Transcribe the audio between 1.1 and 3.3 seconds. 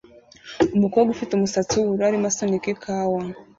ufite umusatsi wubururu arimo asunika ikawa